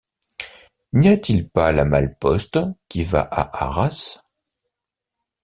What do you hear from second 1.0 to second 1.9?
a-t-il pas la